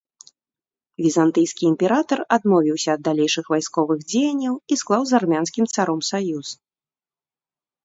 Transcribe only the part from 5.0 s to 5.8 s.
з армянскім